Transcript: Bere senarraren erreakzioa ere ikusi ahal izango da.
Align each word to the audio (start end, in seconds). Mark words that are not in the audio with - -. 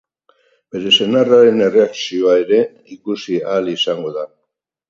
Bere 0.75 0.93
senarraren 0.95 1.61
erreakzioa 1.67 2.39
ere 2.47 2.63
ikusi 2.97 3.41
ahal 3.53 3.73
izango 3.79 4.19
da. 4.21 4.27